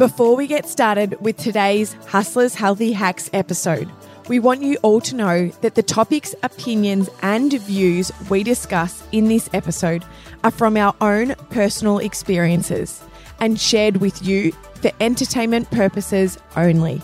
[0.00, 3.86] Before we get started with today's Hustlers Healthy Hacks episode,
[4.28, 9.28] we want you all to know that the topics, opinions, and views we discuss in
[9.28, 10.02] this episode
[10.42, 13.04] are from our own personal experiences
[13.40, 17.02] and shared with you for entertainment purposes only.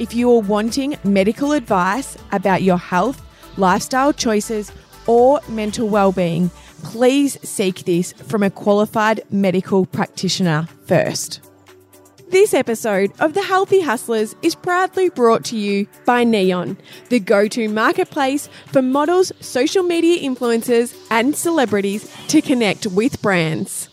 [0.00, 3.24] If you are wanting medical advice about your health,
[3.56, 4.72] lifestyle choices,
[5.06, 6.50] or mental well-being,
[6.82, 11.40] please seek this from a qualified medical practitioner first.
[12.32, 16.78] This episode of The Healthy Hustlers is proudly brought to you by Neon,
[17.10, 23.90] the go to marketplace for models, social media influencers, and celebrities to connect with brands.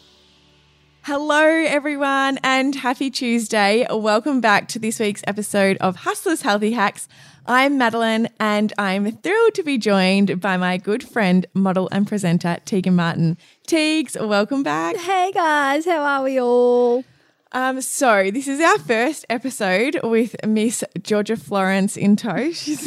[1.02, 3.86] Hello, everyone, and happy Tuesday.
[3.92, 7.10] Welcome back to this week's episode of Hustlers Healthy Hacks.
[7.46, 12.60] I'm Madeline, and I'm thrilled to be joined by my good friend, model and presenter,
[12.64, 13.38] Tegan Martin.
[13.68, 14.96] Teags, welcome back.
[14.96, 17.04] Hey guys, how are we all?
[17.52, 22.52] Um, so this is our first episode with Miss Georgia Florence in tow.
[22.53, 22.83] She's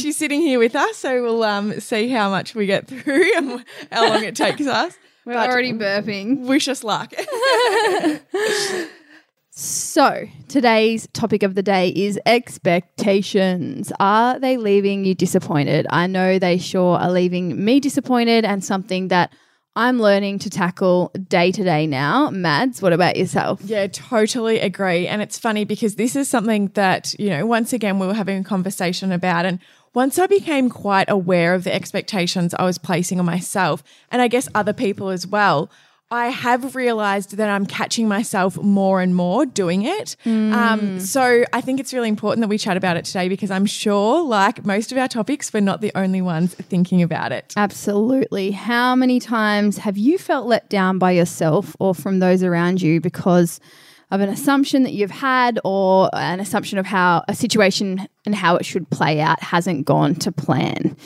[0.00, 3.64] she's sitting here with us, so we'll um see how much we get through and
[3.92, 4.96] how long it takes us.
[5.26, 6.46] We're But already burping.
[6.46, 7.12] Wish us luck.
[9.58, 13.90] So, today's topic of the day is expectations.
[13.98, 15.86] Are they leaving you disappointed?
[15.88, 19.32] I know they sure are leaving me disappointed and something that
[19.76, 22.30] I'm learning to tackle day to day now.
[22.30, 23.60] Mads, what about yourself?
[23.62, 25.06] yeah, totally agree.
[25.06, 27.44] And it's funny because this is something that you know.
[27.44, 29.58] Once again, we were having a conversation about, and
[29.92, 34.28] once I became quite aware of the expectations I was placing on myself, and I
[34.28, 35.70] guess other people as well.
[36.10, 40.16] I have realized that I'm catching myself more and more doing it.
[40.24, 43.66] Um, so I think it's really important that we chat about it today because I'm
[43.66, 47.54] sure, like most of our topics, we're not the only ones thinking about it.
[47.56, 48.52] Absolutely.
[48.52, 53.00] How many times have you felt let down by yourself or from those around you
[53.00, 53.58] because
[54.12, 58.54] of an assumption that you've had or an assumption of how a situation and how
[58.54, 60.96] it should play out hasn't gone to plan?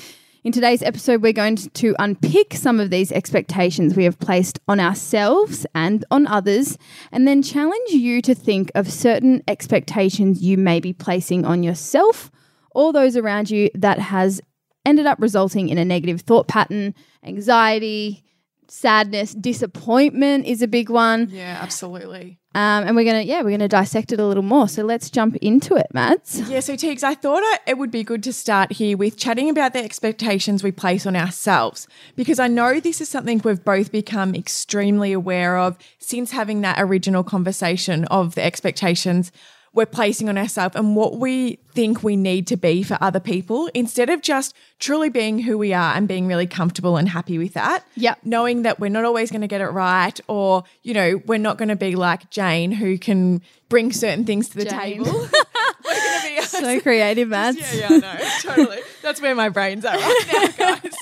[0.42, 4.80] In today's episode, we're going to unpick some of these expectations we have placed on
[4.80, 6.78] ourselves and on others,
[7.12, 12.30] and then challenge you to think of certain expectations you may be placing on yourself
[12.70, 14.40] or those around you that has
[14.86, 18.24] ended up resulting in a negative thought pattern, anxiety,
[18.70, 21.28] sadness, disappointment is a big one.
[21.31, 22.38] Yeah, absolutely.
[22.53, 24.69] Um, and we're gonna, yeah, we're gonna dissect it a little more.
[24.69, 26.41] So let's jump into it, Mads.
[26.50, 29.48] Yeah, so Teags, I thought I, it would be good to start here with chatting
[29.48, 31.86] about the expectations we place on ourselves
[32.16, 36.80] because I know this is something we've both become extremely aware of since having that
[36.80, 39.30] original conversation of the expectations
[39.72, 43.70] we're placing on ourselves and what we think we need to be for other people
[43.72, 47.54] instead of just truly being who we are and being really comfortable and happy with
[47.54, 47.84] that.
[47.94, 48.16] Yeah.
[48.25, 51.56] Knowing that we're not always going to get it right or, you know, we're not
[51.56, 55.04] going to be like Jane who can bring certain things to the Jane.
[55.04, 55.12] table.
[55.84, 57.59] we're going to be So creative, Mads.
[57.59, 58.80] yeah, yeah, no, totally.
[59.03, 60.92] That's where my brain's at right now, guys.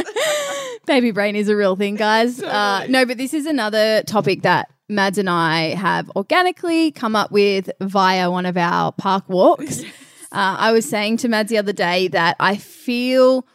[0.86, 2.42] Baby brain is a real thing, guys.
[2.42, 7.30] Uh, no, but this is another topic that Mads and I have organically come up
[7.30, 9.82] with via one of our park walks.
[10.30, 13.46] Uh, I was saying to Mads the other day that I feel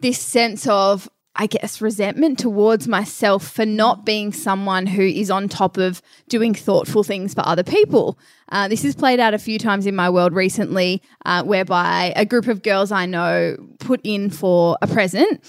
[0.00, 5.46] this sense of, I guess, resentment towards myself for not being someone who is on
[5.46, 8.18] top of doing thoughtful things for other people.
[8.50, 12.24] Uh, this has played out a few times in my world recently, uh, whereby a
[12.24, 15.44] group of girls I know put in for a present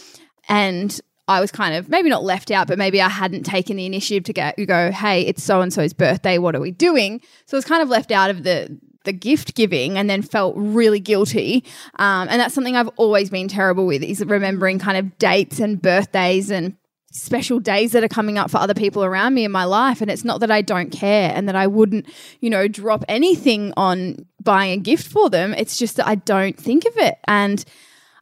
[0.50, 3.86] and I was kind of maybe not left out, but maybe I hadn't taken the
[3.86, 6.38] initiative to go, go hey, it's so and so's birthday.
[6.38, 7.22] What are we doing?
[7.46, 10.54] So I was kind of left out of the the gift giving and then felt
[10.58, 11.64] really guilty.
[11.98, 15.82] Um, and that's something I've always been terrible with is remembering kind of dates and
[15.82, 16.76] birthdays and
[17.12, 20.02] special days that are coming up for other people around me in my life.
[20.02, 22.06] And it's not that I don't care and that I wouldn't,
[22.42, 25.54] you know, drop anything on buying a gift for them.
[25.54, 27.18] It's just that I don't think of it.
[27.26, 27.64] And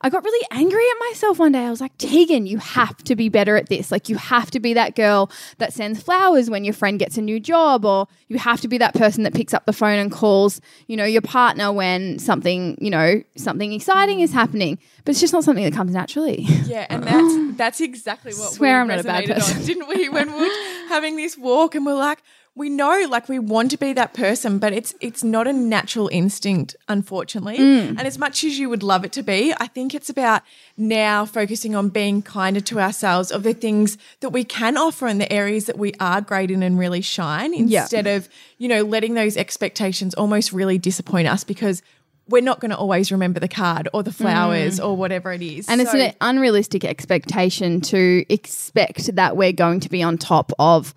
[0.05, 1.65] I got really angry at myself one day.
[1.65, 3.91] I was like, Tegan, you have to be better at this.
[3.91, 7.23] Like, you have to be that girl that sends flowers when your friend gets a
[7.23, 10.11] new job, or you have to be that person that picks up the phone and
[10.11, 14.77] calls, you know, your partner when something, you know, something exciting is happening.
[15.05, 16.45] But it's just not something that comes naturally.
[16.65, 19.57] Yeah, and that's that's exactly what Swear we I'm not a bad person.
[19.57, 20.09] on, didn't we?
[20.09, 22.21] When we were having this walk, and we're like,
[22.57, 26.07] we know, like, we want to be that person, but it's it's not a natural
[26.07, 27.57] instinct, unfortunately.
[27.57, 27.89] Mm.
[27.89, 30.41] And as much as you would love it to be, I think it's about
[30.77, 35.17] now focusing on being kinder to ourselves of the things that we can offer in
[35.17, 37.81] the areas that we are great in and really shine, Yeah.
[37.81, 41.81] instead of you know letting those expectations almost really disappoint us because.
[42.27, 45.67] We're not going to always remember the card or the flowers or whatever it is.
[45.67, 45.71] Mm.
[45.71, 50.95] And it's an unrealistic expectation to expect that we're going to be on top of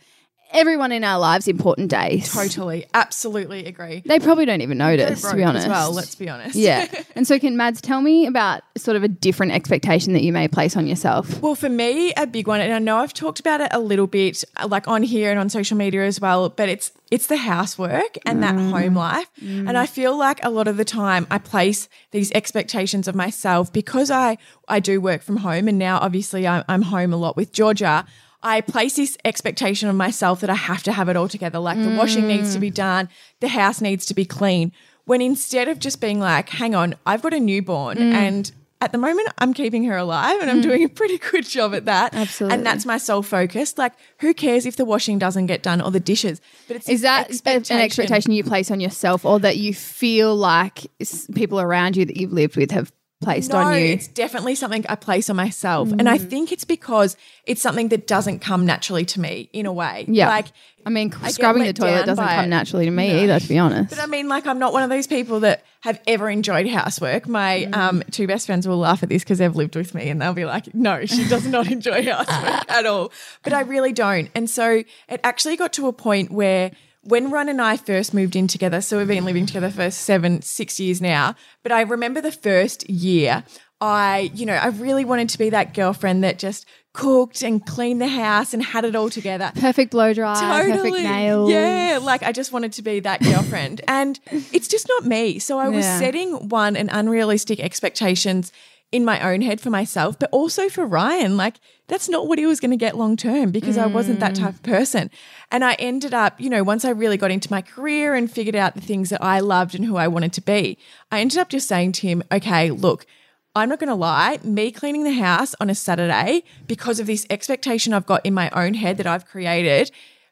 [0.53, 2.33] everyone in our lives important days.
[2.33, 2.87] Totally.
[2.95, 4.03] Absolutely agree.
[4.05, 5.67] They probably don't even notice, to be honest.
[5.67, 6.55] As well, let's be honest.
[6.56, 6.87] yeah.
[7.19, 10.47] And so, can Mads tell me about sort of a different expectation that you may
[10.47, 11.41] place on yourself?
[11.43, 14.06] Well, for me, a big one, and I know I've talked about it a little
[14.06, 17.39] bit, uh, like on here and on social media as well, but it's it's the
[17.39, 19.29] housework and that home life.
[19.41, 23.73] And I feel like a lot of the time I place these expectations of myself
[23.73, 27.37] because I I do work from home, and now obviously I'm, I'm home a lot
[27.37, 28.05] with Georgia.
[28.43, 31.58] I place this expectation of myself that I have to have it all together.
[31.58, 32.75] Like the washing needs to be mm.
[32.75, 33.08] done,
[33.40, 34.73] the house needs to be clean.
[35.06, 38.12] When instead of just being like, hang on, I've got a newborn mm.
[38.12, 40.62] and at the moment I'm keeping her alive and I'm mm.
[40.62, 42.14] doing a pretty good job at that.
[42.14, 42.56] Absolutely.
[42.56, 43.76] And that's my sole focus.
[43.76, 46.40] Like, who cares if the washing doesn't get done or the dishes?
[46.69, 50.37] But it's Is that a- an expectation you place on yourself or that you feel
[50.37, 50.87] like
[51.35, 53.87] people around you that you've lived with have placed No, on you?
[53.87, 55.91] it's definitely something I place on myself.
[55.91, 59.73] And I think it's because it's something that doesn't come naturally to me in a
[59.73, 60.05] way.
[60.06, 60.29] Yeah.
[60.29, 60.47] Like,
[60.87, 62.49] I mean, get scrubbing the toilet doesn't come it.
[62.49, 63.91] naturally to me either, to be honest.
[63.91, 67.26] But I mean, like, I'm not one of those people that have ever enjoyed housework.
[67.29, 67.76] My Mm.
[67.76, 70.32] um, two best friends will laugh at this because they've lived with me and they'll
[70.32, 73.11] be like, no, she does not enjoy housework at all.
[73.43, 74.31] But I really don't.
[74.35, 76.71] And so it actually got to a point where
[77.03, 80.43] when Ryan and I first moved in together, so we've been living together for seven,
[80.43, 81.35] six years now.
[81.62, 83.45] But I remember the first year,
[83.81, 88.00] I, you know, I really wanted to be that girlfriend that just cooked and cleaned
[88.03, 89.53] the house and had it all together.
[89.55, 90.35] perfect blow dry,
[90.69, 91.49] perfect nails.
[91.50, 93.81] Yeah, like I just wanted to be that girlfriend.
[93.87, 94.19] and
[94.53, 95.39] it's just not me.
[95.39, 95.99] So I was Yeah.
[96.00, 98.50] setting one an unrealistic expectations
[98.90, 101.37] in my own head for myself, but also for Ryan.
[101.37, 101.56] Like
[101.88, 104.55] that's not what he was going to get long term because I wasn't that type
[104.55, 104.70] of mm.
[104.70, 105.11] person.
[105.50, 108.56] And I ended up, you know, once I really got into my career and figured
[108.56, 110.79] out the things that I loved and who I wanted to be,
[111.11, 113.06] I ended up just saying to him, okay, look,
[113.55, 117.26] I'm not going to lie, me cleaning the house on a Saturday because of this
[117.29, 119.90] expectation I've got in my own head that I've created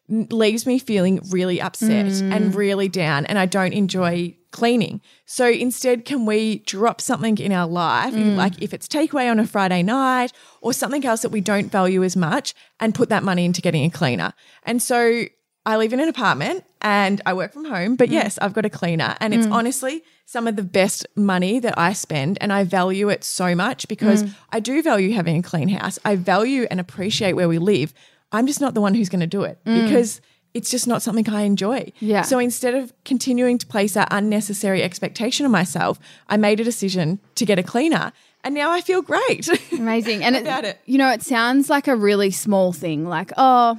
[0.09, 2.55] leaves me feeling really upset and mm.
[2.55, 5.01] really down and I don't enjoy cleaning.
[5.27, 8.37] So instead can we drop something in our life mm.
[8.37, 12.05] like if it's takeaway on a Friday night or something else that we don't value
[12.05, 14.33] as much and put that money into getting a cleaner.
[14.63, 15.25] And so
[15.67, 18.13] I live in an apartment and I work from home, but mm.
[18.13, 21.93] yes, I've got a cleaner and it's honestly some of the best money that I
[21.93, 25.99] spend and I value it so much because I do value having a clean house.
[26.05, 27.93] I value and appreciate where we live.
[28.33, 29.85] I'm just not the one who's going to do it mm.
[29.85, 30.21] because
[30.55, 31.93] it's just not something I enjoy.
[32.01, 32.23] Yeah.
[32.23, 37.21] So instead of continuing to place that unnecessary expectation on myself, I made a decision
[37.35, 38.13] to get a cleaner
[38.47, 39.49] and now I feel great.
[39.73, 40.23] Amazing.
[40.23, 40.79] And About it.
[40.87, 43.77] you know, it sounds like a really small thing, like, oh,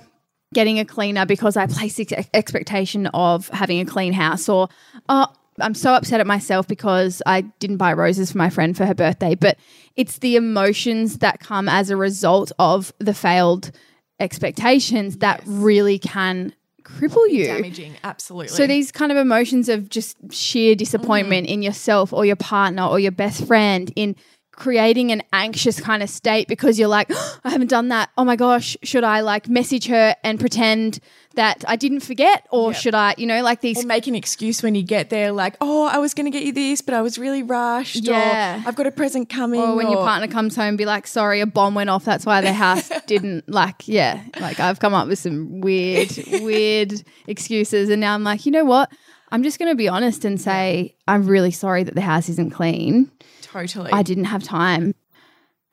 [0.53, 4.67] getting a cleaner because I place this ex- expectation of having a clean house, or
[5.07, 5.27] oh,
[5.61, 8.93] I'm so upset at myself because I didn't buy roses for my friend for her
[8.93, 9.35] birthday.
[9.35, 9.57] But
[9.95, 13.71] it's the emotions that come as a result of the failed
[14.19, 16.53] expectations that really can
[16.83, 17.45] cripple you.
[17.45, 18.47] Damaging, absolutely.
[18.49, 21.51] So these kind of emotions of just sheer disappointment mm.
[21.51, 24.15] in yourself or your partner or your best friend in
[24.51, 27.11] creating an anxious kind of state because you're like,
[27.43, 28.09] I haven't done that.
[28.17, 30.99] Oh my gosh, should I like message her and pretend
[31.37, 34.61] that I didn't forget or should I, you know, like these or make an excuse
[34.61, 37.01] when you get there, like, oh, I was going to get you this, but I
[37.01, 37.95] was really rushed.
[37.95, 38.63] Yeah.
[38.63, 39.61] Or I've got a present coming.
[39.61, 42.03] or when your partner comes home be like, sorry, a bomb went off.
[42.03, 44.23] That's why the house didn't like, yeah.
[44.39, 46.11] Like I've come up with some weird,
[46.41, 47.89] weird excuses.
[47.89, 48.91] And now I'm like, you know what?
[49.31, 52.51] I'm just going to be honest and say, I'm really sorry that the house isn't
[52.51, 53.11] clean.
[53.41, 53.91] Totally.
[53.91, 54.93] I didn't have time.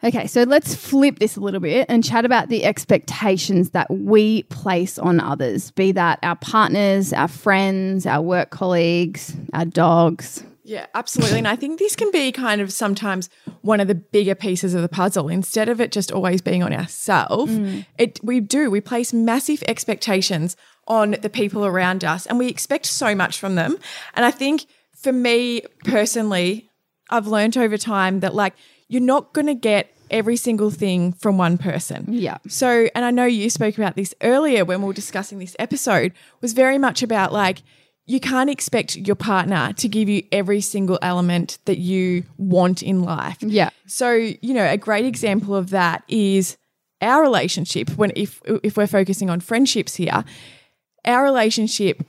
[0.04, 4.42] Okay, so let's flip this a little bit and chat about the expectations that we
[4.44, 10.44] place on others, be that our partners, our friends, our work colleagues, our dogs.
[10.62, 11.38] Yeah, absolutely.
[11.38, 13.30] and I think this can be kind of sometimes
[13.62, 15.28] one of the bigger pieces of the puzzle.
[15.28, 17.87] Instead of it just always being on ourselves, mm.
[17.96, 20.54] it we do we place massive expectations
[20.87, 23.78] on the people around us, and we expect so much from them.
[24.14, 26.70] And I think for me personally,
[27.11, 28.54] I've learned over time that like
[28.88, 32.06] you're not going to get every single thing from one person.
[32.08, 32.38] Yeah.
[32.49, 36.12] So, and I know you spoke about this earlier when we were discussing this episode,
[36.40, 37.62] was very much about like,
[38.06, 43.02] you can't expect your partner to give you every single element that you want in
[43.02, 43.38] life.
[43.40, 43.70] Yeah.
[43.87, 46.58] So, you know, a great example of that is
[47.00, 50.25] our relationship when if if we're focusing on friendships here,
[51.04, 52.04] our relationship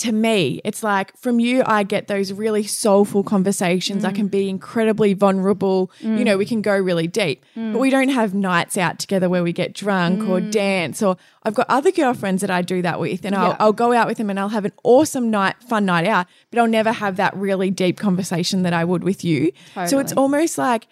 [0.00, 4.04] to me, it's like from you, I get those really soulful conversations.
[4.04, 4.50] I can be mm.
[4.50, 5.90] incredibly vulnerable.
[6.00, 7.92] You know, we can go really deep, but we mm.
[7.92, 10.50] don't have nights out together where we get drunk or mm.
[10.50, 11.02] dance.
[11.02, 13.56] Or I've got other girlfriends that I do that with, and I'll, Yeah.
[13.60, 16.58] I'll go out with them and I'll have an awesome night, fun night out, but
[16.58, 19.52] I'll never have that really deep conversation that I would with you.
[19.86, 20.86] So it's almost like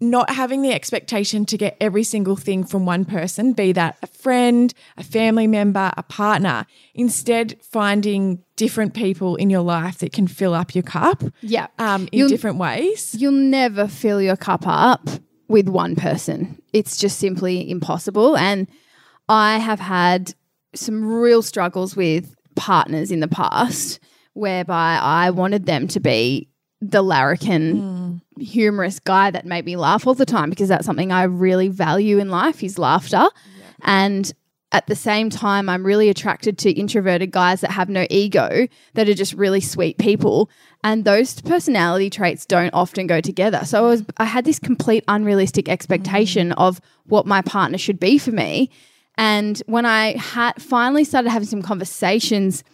[0.00, 4.06] not having the expectation to get every single thing from one person, be that a
[4.06, 6.66] friend, a family member, a partner.
[6.94, 11.68] Instead, finding different people in your life that can fill up your cup Yeah.
[11.78, 13.14] um, in You'll- different ways.
[13.18, 15.08] You'll never fill your cup up
[15.48, 16.60] with one person.
[16.72, 18.36] It's just simply impossible.
[18.36, 18.66] And
[19.28, 20.34] I have had
[20.74, 23.98] some real struggles with partners in the past
[24.34, 26.48] whereby I wanted them to be
[26.90, 28.42] the larrikin mm.
[28.42, 32.18] humorous guy that made me laugh all the time because that's something I really value
[32.18, 33.26] in life is laughter.
[33.82, 34.32] And
[34.72, 39.08] at the same time, I'm really attracted to introverted guys that have no ego, that
[39.08, 40.50] are just really sweet people.
[40.82, 43.64] And those personality traits don't often go together.
[43.64, 46.54] So I, was, I had this complete unrealistic expectation mm.
[46.58, 48.70] of what my partner should be for me.
[49.16, 52.64] And when I had finally started having some conversations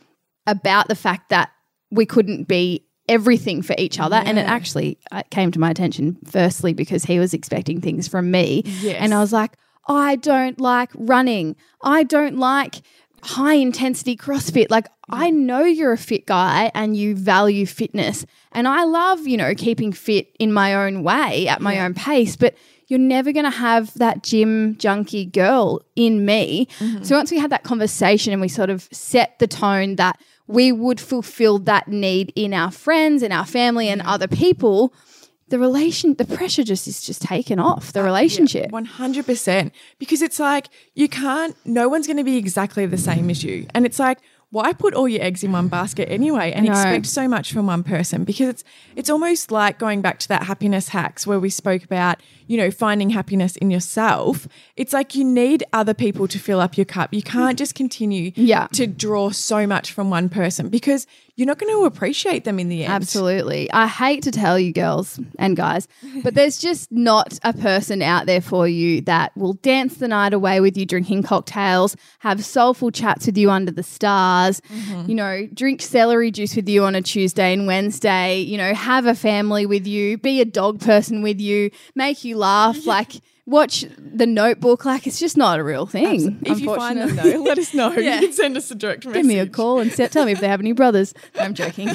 [0.46, 1.52] about the fact that
[1.90, 6.16] we couldn't be everything for each other, and it actually uh, came to my attention
[6.24, 8.96] firstly because he was expecting things from me, Yes.
[9.00, 9.52] and I was like,
[9.88, 11.56] I don't like running.
[11.82, 12.82] I don't like
[13.24, 14.66] high intensity CrossFit.
[14.70, 18.24] Like, I know you're a fit guy and you value fitness.
[18.52, 22.36] And I love, you know, keeping fit in my own way at my own pace,
[22.36, 22.54] but
[22.88, 26.68] you're never going to have that gym junkie girl in me.
[26.78, 27.04] Mm-hmm.
[27.04, 30.72] So once we had that conversation and we sort of set the tone that we
[30.72, 34.10] would fulfill that need in our friends and our family and mm-hmm.
[34.10, 34.92] other people,
[35.48, 38.70] the relation, the pressure just is just taken off the uh, relationship.
[38.70, 39.70] 100%.
[39.98, 43.66] Because it's like, you can't, no one's going to be exactly the same as you.
[43.74, 44.18] And it's like,
[44.52, 47.82] why put all your eggs in one basket anyway and expect so much from one
[47.82, 48.22] person?
[48.22, 52.18] Because it's it's almost like going back to that happiness hacks where we spoke about,
[52.46, 54.46] you know, finding happiness in yourself.
[54.76, 57.12] It's like you need other people to fill up your cup.
[57.14, 58.66] You can't just continue Yeah.
[58.74, 61.06] to draw so much from one person because
[61.36, 62.92] you're not going to appreciate them in the end.
[62.92, 63.70] Absolutely.
[63.72, 65.88] I hate to tell you, girls and guys,
[66.22, 70.34] but there's just not a person out there for you that will dance the night
[70.34, 75.08] away with you drinking cocktails, have soulful chats with you under the stars, mm-hmm.
[75.08, 79.06] you know, drink celery juice with you on a Tuesday and Wednesday, you know, have
[79.06, 83.84] a family with you, be a dog person with you, make you laugh, like watch
[83.98, 84.84] the notebook.
[84.84, 86.38] Like it's just not a real thing.
[86.44, 87.92] If you find them though, let us know.
[88.02, 88.16] Yeah.
[88.16, 89.18] You can send us a direct message.
[89.18, 91.14] Give me a call and tell me if they have any brothers.
[91.38, 91.88] I'm joking.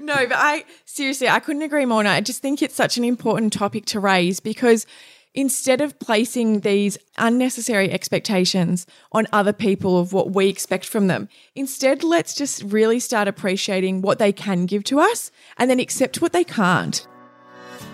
[0.00, 2.00] No, but I seriously, I couldn't agree more.
[2.00, 4.86] And I just think it's such an important topic to raise because
[5.34, 11.28] instead of placing these unnecessary expectations on other people of what we expect from them,
[11.54, 16.20] instead, let's just really start appreciating what they can give to us and then accept
[16.20, 17.06] what they can't.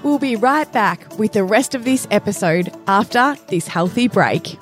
[0.02, 4.58] We'll be right back with the rest of this episode after this healthy break.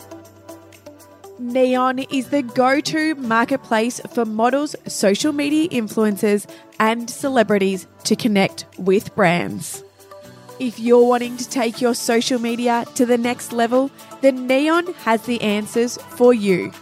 [1.38, 6.46] Neon is the go to marketplace for models, social media influencers,
[6.78, 9.82] and celebrities to connect with brands.
[10.60, 13.90] If you're wanting to take your social media to the next level,
[14.22, 16.72] then Neon has the answers for you.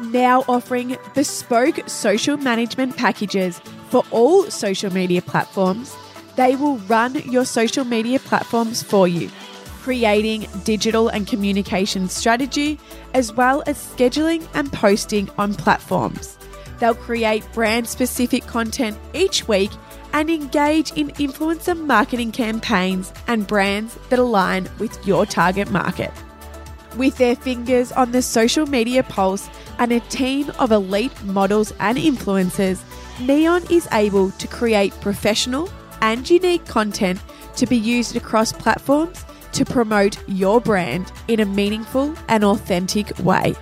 [0.00, 5.94] Now offering bespoke social management packages for all social media platforms,
[6.36, 9.30] they will run your social media platforms for you
[9.86, 12.76] creating digital and communication strategy,
[13.14, 16.36] as well as scheduling and posting on platforms.
[16.80, 19.70] They'll create brand specific content each week
[20.12, 26.10] and engage in influencer marketing campaigns and brands that align with your target market.
[26.96, 31.96] With their fingers on the social media pulse and a team of elite models and
[31.96, 32.82] influencers,
[33.20, 35.70] Neon is able to create professional
[36.06, 37.20] and unique content
[37.56, 43.56] to be used across platforms to promote your brand in a meaningful and authentic way.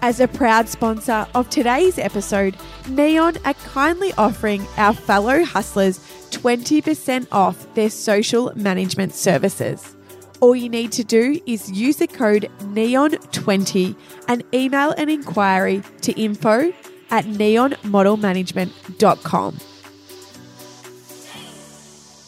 [0.00, 2.56] As a proud sponsor of today's episode,
[2.88, 5.98] Neon are kindly offering our fellow hustlers
[6.30, 9.96] 20% off their social management services.
[10.40, 13.96] All you need to do is use the code NEON20
[14.28, 16.72] and email an inquiry to info
[17.10, 19.58] at neonmodelmanagement.com.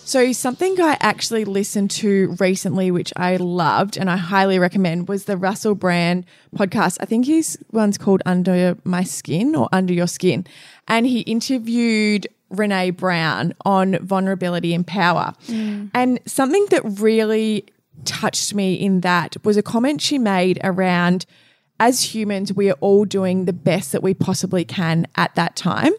[0.06, 5.24] So, something I actually listened to recently, which I loved and I highly recommend, was
[5.24, 6.98] the Russell Brand podcast.
[7.00, 10.46] I think his one's called Under My Skin or Under Your Skin.
[10.86, 15.32] And he interviewed Brené Brown on vulnerability and power.
[15.48, 15.90] Mm.
[15.92, 17.66] And something that really
[18.04, 21.26] touched me in that was a comment she made around
[21.78, 25.92] as humans, we are all doing the best that we possibly can at that time.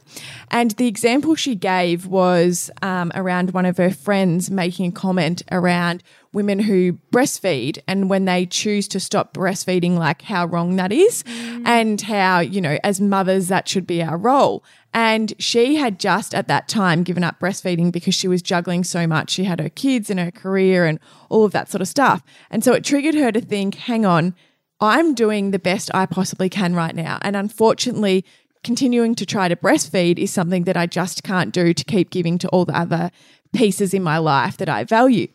[0.50, 5.44] And the example she gave was um, around one of her friends making a comment
[5.52, 6.04] around
[6.34, 11.24] women who breastfeed and when they choose to stop breastfeeding, like how wrong that is,
[11.66, 14.64] and how, you know, as mothers, that should be our role.
[14.94, 19.06] And she had just at that time given up breastfeeding because she was juggling so
[19.06, 19.30] much.
[19.30, 22.24] She had her kids and her career and all of that sort of stuff.
[22.50, 24.34] And so it triggered her to think, hang on,
[24.80, 27.20] I'm doing the best I possibly can right now.
[27.22, 28.26] And unfortunately,
[28.64, 32.38] continuing to try to breastfeed is something that I just can't do to keep giving
[32.40, 33.12] to all the other
[33.54, 35.28] pieces in my life that I value.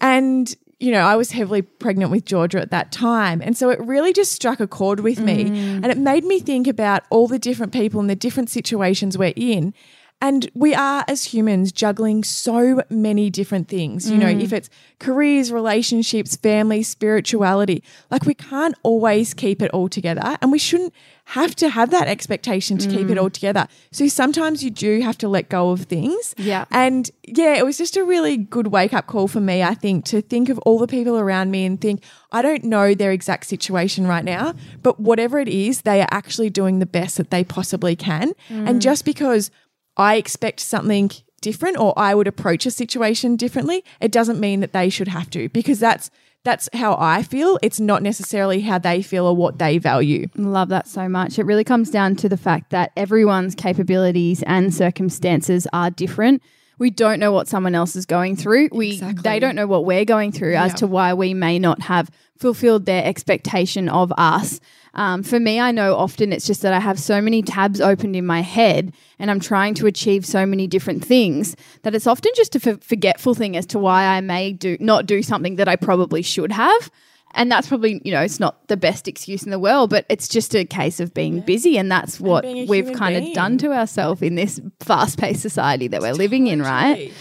[0.00, 3.40] And, you know, I was heavily pregnant with Georgia at that time.
[3.40, 5.44] And so it really just struck a chord with me.
[5.44, 5.80] Mm.
[5.82, 9.32] And it made me think about all the different people and the different situations we're
[9.36, 9.74] in.
[10.22, 14.08] And we are, as humans, juggling so many different things.
[14.08, 14.40] You know, mm.
[14.40, 20.38] if it's careers, relationships, family, spirituality, like we can't always keep it all together.
[20.40, 23.20] And we shouldn't have to have that expectation to keep it mm.
[23.20, 23.66] all together.
[23.90, 26.36] So sometimes you do have to let go of things.
[26.38, 26.66] Yeah.
[26.70, 30.04] And yeah, it was just a really good wake up call for me, I think,
[30.06, 32.00] to think of all the people around me and think,
[32.30, 36.50] I don't know their exact situation right now, but whatever it is, they are actually
[36.50, 38.34] doing the best that they possibly can.
[38.48, 38.80] And mm.
[38.80, 39.50] just because
[39.96, 44.72] I expect something different or I would approach a situation differently, it doesn't mean that
[44.72, 46.10] they should have to because that's
[46.44, 47.56] that's how I feel.
[47.62, 50.26] It's not necessarily how they feel or what they value.
[50.34, 51.38] Love that so much.
[51.38, 56.42] It really comes down to the fact that everyone's capabilities and circumstances are different.
[56.78, 58.68] We don't know what someone else is going through.
[58.72, 59.22] We Exactly.
[59.22, 60.76] they don't know what we're going through as Yeah.
[60.76, 64.58] to why we may not have fulfilled their expectation of us.
[64.94, 68.14] Um, for me, I know often it's just that I have so many tabs opened
[68.16, 72.32] in my head and I'm trying to achieve so many different things that it's often
[72.34, 75.68] just a f- forgetful thing as to why I may do not do something that
[75.68, 76.90] I probably should have.
[77.34, 80.28] And that's probably, you know, it's not the best excuse in the world, but it's
[80.28, 81.78] just a case of being busy.
[81.78, 85.40] And that's what being a we've kind of done to ourselves in this fast paced
[85.40, 87.12] society that we're living in, right?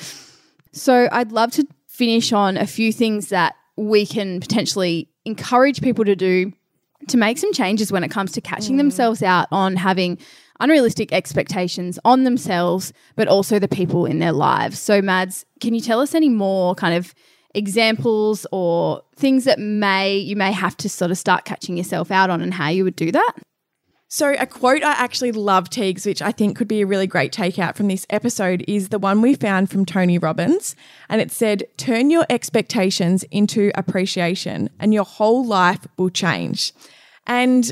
[0.73, 6.05] So I'd love to finish on a few things that we can potentially encourage people
[6.05, 6.51] to do
[7.07, 8.79] to make some changes when it comes to catching mm.
[8.79, 10.17] themselves out on having
[10.59, 14.79] unrealistic expectations on themselves, but also the people in their lives.
[14.79, 17.13] So, Mads, can you tell us any more kind of
[17.53, 22.29] examples or things that may you may have to sort of start catching yourself out
[22.29, 23.33] on and how you would do that?
[24.13, 27.31] So, a quote I actually love, Teags, which I think could be a really great
[27.31, 30.75] takeout from this episode, is the one we found from Tony Robbins.
[31.07, 36.73] And it said, Turn your expectations into appreciation, and your whole life will change.
[37.25, 37.71] And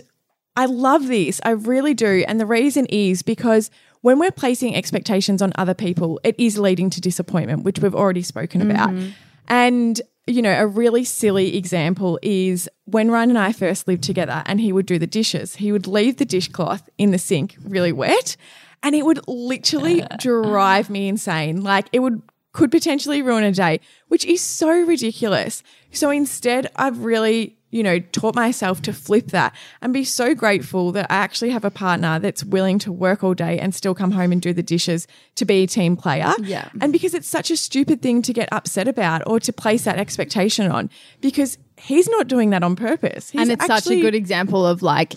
[0.55, 1.41] I love this.
[1.43, 2.23] I really do.
[2.25, 6.89] And the reason is because when we're placing expectations on other people, it is leading
[6.91, 8.91] to disappointment, which we've already spoken about.
[8.91, 9.09] Mm-hmm.
[9.49, 14.43] And, you know, a really silly example is when Ryan and I first lived together
[14.45, 17.91] and he would do the dishes, he would leave the dishcloth in the sink really
[17.91, 18.37] wet
[18.83, 21.61] and it would literally drive me insane.
[21.61, 25.61] Like it would could potentially ruin a day, which is so ridiculous.
[25.91, 30.91] So instead, I've really, you know, taught myself to flip that and be so grateful
[30.91, 34.11] that I actually have a partner that's willing to work all day and still come
[34.11, 36.33] home and do the dishes to be a team player.
[36.41, 36.69] Yeah.
[36.81, 39.97] And because it's such a stupid thing to get upset about or to place that
[39.97, 40.89] expectation on,
[41.21, 43.29] because he's not doing that on purpose.
[43.29, 45.15] He's and it's such a good example of like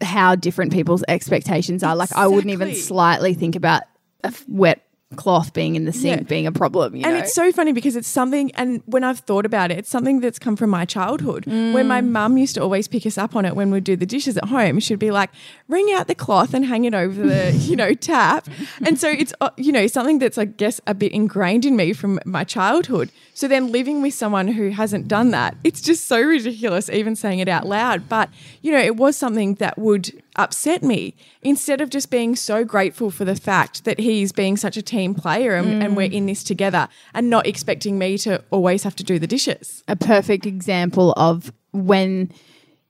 [0.00, 1.96] how different people's expectations are.
[1.96, 3.84] Like I wouldn't even slightly think about
[4.24, 6.22] a wet cloth being in the sink Yeah.
[6.24, 6.96] being a problem.
[6.96, 9.78] You And know, it's so funny because it's something, and when I've thought about it,
[9.78, 11.46] it's something that's come from my childhood.
[11.46, 14.04] When my mum used to always pick us up on it when we'd do the
[14.04, 15.30] dishes at home, she'd be like,
[15.68, 18.48] wring out the cloth and hang it over the, you know, tap.
[18.84, 21.92] And so it's, uh, you know, something that's, I guess, a bit ingrained in me
[21.92, 23.12] from my childhood.
[23.32, 27.38] So then living with someone who hasn't done that, it's just so ridiculous even saying
[27.38, 28.08] it out loud.
[28.08, 28.28] But,
[28.60, 33.10] you know, it was something that would upset me instead of just being so grateful
[33.10, 36.44] for the fact that he's being such a team player and, and we're in this
[36.44, 39.82] together and not expecting me to always have to do the dishes.
[39.88, 42.30] a perfect example of when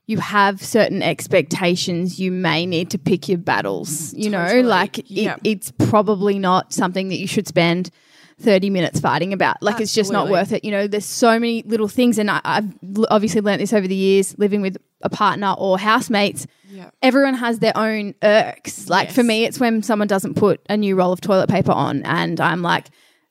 [0.05, 4.13] you have certain expectations, you may need to pick your battles.
[4.13, 4.61] You Totally.
[4.63, 5.41] know, like it, Yep.
[5.43, 7.89] it's probably not something that you should spend
[8.39, 9.61] 30 minutes fighting about.
[9.61, 10.63] Like it's just not worth it.
[10.63, 12.17] You know, there's so many little things.
[12.17, 12.71] And I, I've
[13.09, 16.45] obviously learnt this over the years living with a partner or housemates.
[16.69, 16.93] Yep.
[17.01, 18.89] Everyone has their own irks.
[18.89, 22.03] Like for me, it's when someone doesn't put a new roll of toilet paper on
[22.03, 22.87] and I'm like,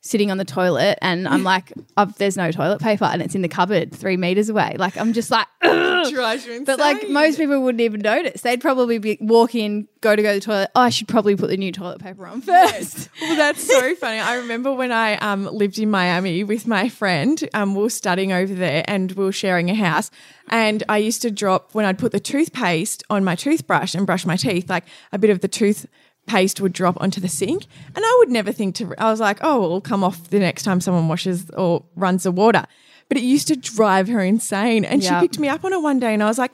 [0.07, 3.43] sitting on the toilet and I'm like, oh, there's no toilet paper and it's in
[3.43, 4.77] the cupboard three meters away.
[4.79, 5.47] Like I'm just like.
[6.65, 8.43] But like most people wouldn't even notice.
[8.43, 10.71] They'd probably be walk in, go to go to the toilet.
[10.75, 13.09] Oh, I should probably put the new toilet paper on first.
[13.21, 14.21] Well, that's so funny.
[14.21, 17.43] I remember when I um, lived in Miami with my friend.
[17.55, 20.11] Um, we were studying over there, and we were sharing a house.
[20.49, 24.27] And I used to drop when I'd put the toothpaste on my toothbrush and brush
[24.27, 24.71] my teeth.
[24.71, 25.49] Like a bit of the
[26.27, 28.95] toothpaste would drop onto the sink, and I would never think to.
[28.99, 32.33] I was like, oh, it'll come off the next time someone washes or runs the
[32.33, 32.65] water.
[33.09, 34.85] But it used to drive her insane.
[34.85, 35.21] And Yeah.
[35.21, 36.53] she picked me up on it one day, and I was like.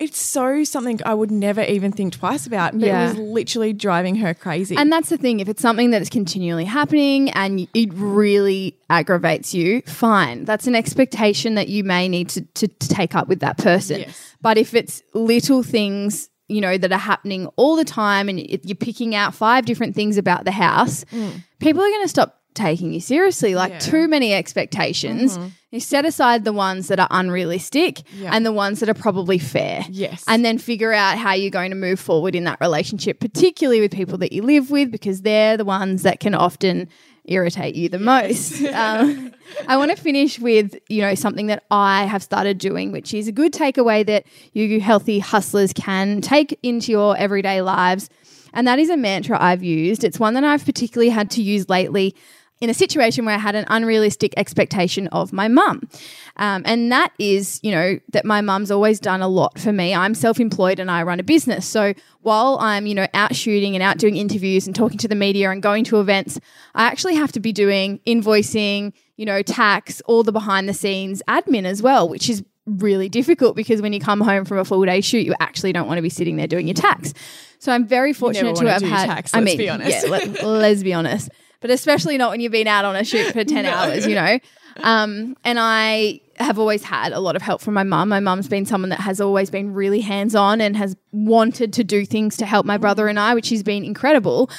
[0.00, 3.06] It's so something I would never even think twice about, but Yeah.
[3.06, 4.76] it was literally driving her crazy.
[4.76, 5.40] And that's the thing.
[5.40, 10.44] If it's something that's continually happening and it really aggravates you, fine.
[10.44, 14.02] That's an expectation that you may need to, to, to take up with that person.
[14.02, 14.36] Yes.
[14.40, 18.76] But if it's little things, you know, that are happening all the time and you're
[18.76, 21.42] picking out five different things about the house, mm.
[21.60, 23.54] people are going to stop taking you seriously.
[23.54, 23.78] Like Yeah.
[23.78, 25.38] too many expectations.
[25.38, 25.48] Mm-hmm.
[25.70, 28.30] You set aside the ones that are unrealistic Yeah.
[28.32, 29.84] and the ones that are probably fair.
[29.90, 30.24] Yes.
[30.26, 33.92] And then figure out how you're going to move forward in that relationship, particularly with
[33.92, 36.88] people that you live with, because they're the ones that can often
[37.28, 38.62] irritate you the most.
[38.74, 39.32] um,
[39.66, 43.28] I want to finish with, you know, something that I have started doing, which is
[43.28, 48.10] a good takeaway that you healthy hustlers can take into your everyday lives.
[48.52, 50.04] And that is a mantra I've used.
[50.04, 52.14] It's one that I've particularly had to use lately
[52.60, 55.88] in a situation where I had an unrealistic expectation of my mum.
[56.36, 59.94] Um, and that is, you know, that my mum's always done a lot for me.
[59.94, 61.66] I'm self employed and I run a business.
[61.66, 65.14] So while I'm, you know, out shooting and out doing interviews and talking to the
[65.14, 66.40] media and going to events,
[66.74, 71.22] I actually have to be doing invoicing, you know, tax, all the behind the scenes
[71.28, 74.84] admin as well, which is really difficult because when you come home from a full
[74.84, 77.14] day shoot, you actually don't want to be sitting there doing your tax.
[77.60, 79.06] So I'm very fortunate to have had.
[79.06, 80.04] tax, I let's mean, be honest.
[80.04, 81.30] yeah, let, let's be honest.
[81.60, 84.38] But especially not when you've been out on a shoot for 10 hours, you know?
[84.82, 88.08] Um, and I have always had a lot of help from my mum.
[88.08, 91.84] My mum's been someone that has always been really hands on and has wanted to
[91.84, 94.50] do things to help my brother and I, which has been incredible.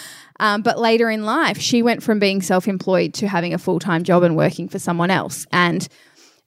[0.42, 3.80] Um, but later in life, she went from being self employed to having a full
[3.80, 5.46] time job and working for someone else.
[5.52, 5.88] And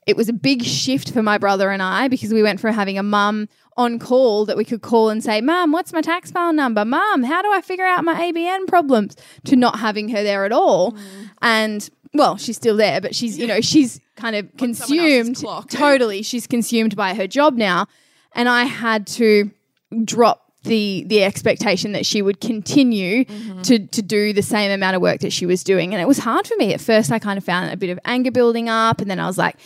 [0.07, 2.99] it was a big shift for my brother and I because we went from having
[2.99, 6.53] a mum on call that we could call and say, Mum, what's my tax file
[6.53, 6.85] number?
[6.85, 9.17] Mum, how do I figure out my ABN problems?
[9.45, 10.97] To not having her there at all.
[11.41, 15.43] And well, she's still there, but she's, you know, she's kind of consumed.
[15.71, 16.23] Totally.
[16.23, 17.87] She's consumed by her job now.
[18.35, 19.51] And I had to
[20.05, 23.25] drop the the expectation that she would continue
[23.65, 26.19] to to do the same amount of work that she was doing and it was
[26.19, 29.01] hard for me at first I kind of found a bit of anger building up
[29.01, 29.57] and then I was like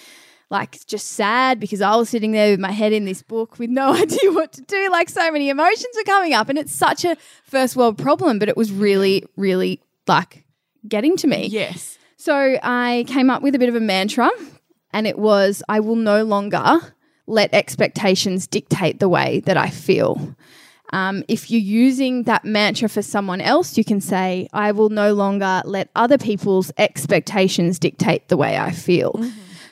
[0.50, 3.70] like just sad because I was sitting there with my head in this book with
[3.70, 7.04] no idea what to do like so many emotions were coming up and it's such
[7.04, 10.44] a first world problem but it was really really like
[10.88, 11.98] getting to me yes.
[12.16, 14.30] so I came up with a bit of a mantra,
[14.92, 16.94] and it was I will no longer
[17.26, 20.36] let expectations dictate the way that I feel.
[20.92, 25.14] Um, if you're using that mantra for someone else, you can say, I will no
[25.14, 29.20] longer let other people's expectations dictate the way I feel.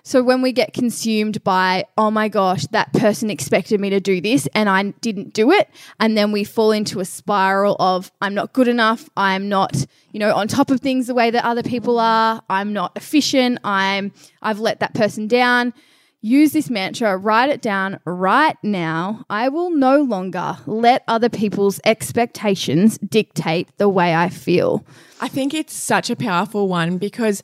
[0.07, 4.21] So when we get consumed by, oh my gosh, that person expected me to do
[4.21, 8.35] this and I didn't do it, and then we fall into a spiral of I'm
[8.35, 11.63] not good enough, I'm not, you know, on top of things the way that other
[11.63, 14.13] people are, I'm not efficient, I'm
[14.43, 15.73] I've let that person down.
[16.21, 19.27] Use this mantra, write it down right now.
[19.29, 24.87] I will no longer let other people's expectations dictate the way I feel.
[25.21, 27.43] I think it's such a powerful one because,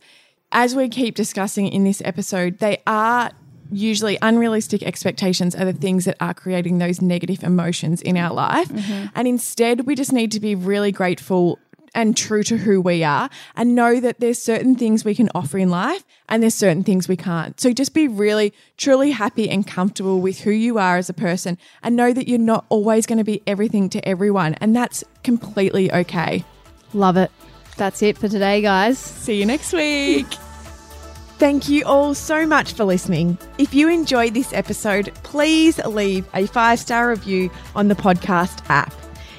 [0.53, 3.31] as we keep discussing in this episode, they are
[3.73, 8.69] usually unrealistic expectations are the things that are creating those negative emotions in our life.
[8.69, 9.07] Mm-hmm.
[9.15, 11.59] And instead, we just need to be really grateful
[11.95, 15.59] and true to who we are and know that there's certain things we can offer
[15.59, 17.59] in life and there's certain things we can't.
[17.61, 21.59] So just be really truly happy and comfortable with who you are as a person
[21.83, 25.93] and know that you're not always going to be everything to everyone and that's completely
[25.93, 26.45] okay.
[26.93, 27.31] Love it.
[27.81, 28.99] That's it for today, guys.
[28.99, 30.27] See you next week.
[31.39, 33.39] Thank you all so much for listening.
[33.57, 38.93] If you enjoyed this episode, please leave a five star review on the podcast app.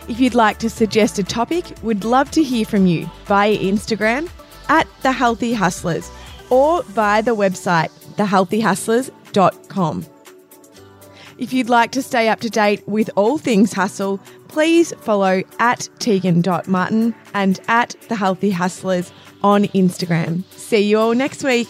[0.08, 4.28] If you'd like to suggest a topic, we'd love to hear from you via Instagram
[4.70, 6.10] at The Healthy Hustlers
[6.50, 10.06] or via the website thehealthyhustlers.com.
[11.38, 14.20] If you'd like to stay up to date with all things hustle,
[14.52, 19.12] please follow at Tegan.Martin and at The Healthy Hustlers
[19.44, 20.44] on Instagram.
[20.52, 21.70] See you all next week.